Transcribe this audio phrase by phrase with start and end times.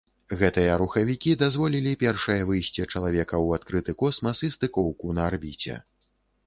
[0.39, 5.81] Гэтыя рухавікі дазволілі першае выйсце чалавека ў адкрыты космас і стыкоўку на арбіце.